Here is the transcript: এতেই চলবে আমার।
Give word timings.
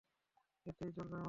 এতেই 0.65 0.91
চলবে 0.91 1.01
আমার। 1.07 1.19